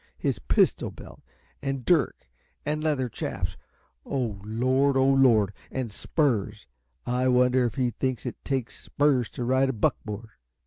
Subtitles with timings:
[0.17, 1.21] 'His pistol belt
[1.61, 2.27] and dirk
[2.65, 3.55] and leathern chaps'
[4.03, 5.53] oh, Lord; oh, Lord!
[5.69, 6.65] And spurs!
[7.05, 10.29] I wonder if he thinks it takes spurs to ride a buckboard?